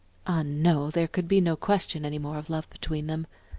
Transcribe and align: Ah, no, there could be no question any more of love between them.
Ah, 0.25 0.41
no, 0.41 0.89
there 0.89 1.07
could 1.07 1.27
be 1.27 1.39
no 1.39 1.55
question 1.55 2.05
any 2.05 2.17
more 2.17 2.39
of 2.39 2.49
love 2.49 2.67
between 2.71 3.05
them. 3.05 3.27